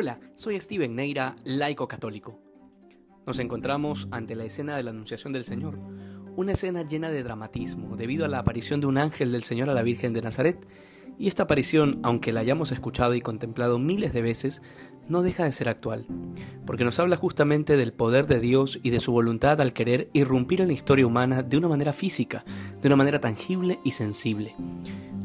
Hola, 0.00 0.20
soy 0.36 0.60
Steven 0.60 0.94
Neira, 0.94 1.34
laico 1.42 1.88
católico. 1.88 2.40
Nos 3.26 3.40
encontramos 3.40 4.06
ante 4.12 4.36
la 4.36 4.44
escena 4.44 4.76
de 4.76 4.84
la 4.84 4.90
Anunciación 4.90 5.32
del 5.32 5.44
Señor, 5.44 5.76
una 6.36 6.52
escena 6.52 6.82
llena 6.82 7.10
de 7.10 7.24
dramatismo 7.24 7.96
debido 7.96 8.24
a 8.24 8.28
la 8.28 8.38
aparición 8.38 8.80
de 8.80 8.86
un 8.86 8.96
ángel 8.96 9.32
del 9.32 9.42
Señor 9.42 9.68
a 9.70 9.74
la 9.74 9.82
Virgen 9.82 10.12
de 10.12 10.22
Nazaret, 10.22 10.68
y 11.18 11.26
esta 11.26 11.42
aparición, 11.42 11.98
aunque 12.04 12.32
la 12.32 12.38
hayamos 12.38 12.70
escuchado 12.70 13.16
y 13.16 13.20
contemplado 13.20 13.80
miles 13.80 14.12
de 14.12 14.22
veces, 14.22 14.62
no 15.08 15.22
deja 15.22 15.42
de 15.42 15.50
ser 15.50 15.68
actual, 15.68 16.06
porque 16.64 16.84
nos 16.84 17.00
habla 17.00 17.16
justamente 17.16 17.76
del 17.76 17.92
poder 17.92 18.28
de 18.28 18.38
Dios 18.38 18.78
y 18.84 18.90
de 18.90 19.00
su 19.00 19.10
voluntad 19.10 19.60
al 19.60 19.72
querer 19.72 20.10
irrumpir 20.12 20.60
en 20.60 20.68
la 20.68 20.74
historia 20.74 21.08
humana 21.08 21.42
de 21.42 21.56
una 21.56 21.66
manera 21.66 21.92
física, 21.92 22.44
de 22.80 22.86
una 22.86 22.94
manera 22.94 23.18
tangible 23.18 23.80
y 23.82 23.90
sensible. 23.90 24.54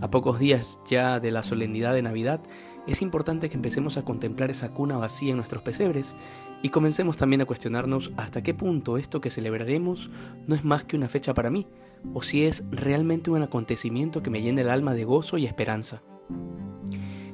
A 0.00 0.10
pocos 0.10 0.38
días 0.38 0.80
ya 0.86 1.20
de 1.20 1.30
la 1.30 1.42
solemnidad 1.42 1.92
de 1.92 2.00
Navidad, 2.00 2.40
es 2.86 3.02
importante 3.02 3.50
que 3.50 3.56
empecemos 3.56 3.98
a 3.98 4.02
contemplar 4.02 4.50
esa 4.50 4.72
cuna 4.72 4.96
vacía 4.96 5.30
en 5.30 5.36
nuestros 5.36 5.62
pesebres 5.62 6.16
y 6.62 6.70
comencemos 6.70 7.18
también 7.18 7.42
a 7.42 7.44
cuestionarnos 7.44 8.10
hasta 8.16 8.42
qué 8.42 8.54
punto 8.54 8.96
esto 8.96 9.20
que 9.20 9.28
celebraremos 9.28 10.10
no 10.46 10.54
es 10.54 10.64
más 10.64 10.84
que 10.84 10.96
una 10.96 11.10
fecha 11.10 11.34
para 11.34 11.50
mí, 11.50 11.66
o 12.14 12.22
si 12.22 12.44
es 12.44 12.64
realmente 12.70 13.30
un 13.30 13.42
acontecimiento 13.42 14.22
que 14.22 14.30
me 14.30 14.40
llene 14.40 14.62
el 14.62 14.70
alma 14.70 14.94
de 14.94 15.04
gozo 15.04 15.36
y 15.36 15.44
esperanza. 15.44 16.02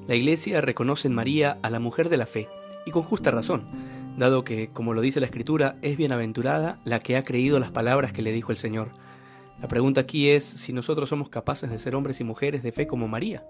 La 0.09 0.17
Iglesia 0.17 0.61
reconoce 0.61 1.07
en 1.07 1.15
María 1.15 1.59
a 1.63 1.71
la 1.71 1.79
mujer 1.79 2.09
de 2.09 2.17
la 2.17 2.27
fe, 2.27 2.49
y 2.85 2.91
con 2.91 3.05
justa 3.05 3.31
razón, 3.31 3.69
dado 4.17 4.43
que, 4.43 4.71
como 4.73 4.93
lo 4.93 5.03
dice 5.03 5.21
la 5.21 5.27
Escritura, 5.27 5.77
es 5.83 5.97
bienaventurada 5.97 6.81
la 6.85 6.99
que 6.99 7.17
ha 7.17 7.23
creído 7.23 7.61
las 7.61 7.71
palabras 7.71 8.13
que 8.13 8.23
le 8.23 8.33
dijo 8.33 8.51
el 8.51 8.59
Señor. 8.59 8.91
La 9.61 9.69
pregunta 9.69 10.03
aquí 10.03 10.29
es 10.29 10.45
si 10.45 10.73
nosotros 10.73 11.09
somos 11.09 11.31
capaces 11.31 11.71
de 11.71 11.79
ser 11.79 11.95
hombres 11.95 12.21
y 12.21 12.25
mujeres 12.25 12.63
de 12.63 12.73
fe 12.73 12.87
como 12.87 13.09
María, 13.09 13.47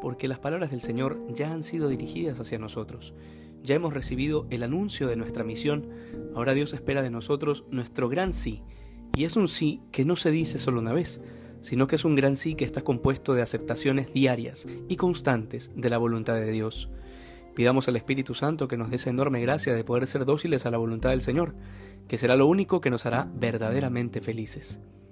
porque 0.00 0.28
las 0.28 0.38
palabras 0.38 0.70
del 0.70 0.80
Señor 0.80 1.20
ya 1.34 1.52
han 1.52 1.64
sido 1.64 1.88
dirigidas 1.88 2.38
hacia 2.38 2.58
nosotros. 2.58 3.14
Ya 3.64 3.74
hemos 3.74 3.92
recibido 3.92 4.46
el 4.50 4.62
anuncio 4.62 5.08
de 5.08 5.16
nuestra 5.16 5.42
misión, 5.42 5.88
ahora 6.34 6.54
Dios 6.54 6.72
espera 6.72 7.02
de 7.02 7.10
nosotros 7.10 7.64
nuestro 7.70 8.08
gran 8.08 8.32
sí, 8.32 8.62
y 9.16 9.24
es 9.24 9.36
un 9.36 9.48
sí 9.48 9.82
que 9.90 10.04
no 10.04 10.14
se 10.14 10.30
dice 10.30 10.58
solo 10.60 10.78
una 10.80 10.92
vez, 10.92 11.20
sino 11.60 11.88
que 11.88 11.96
es 11.96 12.04
un 12.04 12.14
gran 12.14 12.36
sí 12.36 12.54
que 12.54 12.64
está 12.64 12.82
compuesto 12.82 13.34
de 13.34 13.42
aceptaciones 13.42 14.12
diarias 14.12 14.66
y 14.88 14.96
constantes 14.96 15.72
de 15.74 15.90
la 15.90 15.98
voluntad 15.98 16.34
de 16.34 16.50
Dios. 16.50 16.90
Pidamos 17.56 17.88
al 17.88 17.96
Espíritu 17.96 18.34
Santo 18.34 18.68
que 18.68 18.76
nos 18.76 18.88
dé 18.90 18.96
esa 18.96 19.10
enorme 19.10 19.40
gracia 19.40 19.74
de 19.74 19.84
poder 19.84 20.06
ser 20.06 20.24
dóciles 20.24 20.64
a 20.64 20.70
la 20.70 20.78
voluntad 20.78 21.10
del 21.10 21.22
Señor, 21.22 21.54
que 22.06 22.18
será 22.18 22.36
lo 22.36 22.46
único 22.46 22.80
que 22.80 22.90
nos 22.90 23.04
hará 23.04 23.28
verdaderamente 23.34 24.20
felices 24.20 24.80